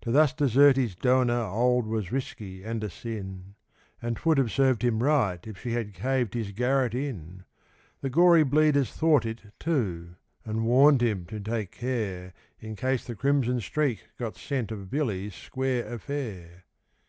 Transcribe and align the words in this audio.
To 0.00 0.10
thus 0.10 0.32
desert 0.32 0.74
his 0.76 0.96
donah 0.96 1.48
old 1.48 1.86
was 1.86 2.10
risky 2.10 2.64
and 2.64 2.82
a 2.82 2.90
sin, 2.90 3.54
And 4.02 4.16
'twould 4.16 4.36
have 4.38 4.50
served 4.50 4.82
him 4.82 5.00
right 5.00 5.38
if 5.46 5.60
she 5.60 5.70
had 5.74 5.94
caved 5.94 6.34
his 6.34 6.50
garret 6.50 6.92
in. 6.92 7.44
The 8.00 8.10
Gory 8.10 8.42
Bleeders 8.42 8.90
thought 8.90 9.24
it 9.24 9.52
too, 9.60 10.16
and 10.44 10.64
warned 10.66 11.02
him 11.04 11.24
to 11.26 11.38
take 11.38 11.70
care 11.70 12.32
In 12.58 12.74
case 12.74 13.04
the 13.04 13.14
Crimson 13.14 13.60
Streak 13.60 14.08
got 14.18 14.34
scent 14.36 14.72
of 14.72 14.90
Billy's 14.90 15.36
square 15.36 15.86
affair. 15.86 16.64